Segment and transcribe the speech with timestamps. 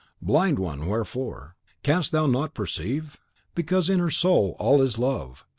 [0.19, 1.57] Blind one, wherefore?
[1.83, 3.19] canst thou not perceive?
[3.53, 5.45] Because in her soul all is love.